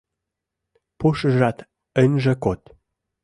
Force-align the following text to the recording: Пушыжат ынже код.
Пушыжат 0.99 1.57
ынже 2.01 2.33
код. 2.43 2.61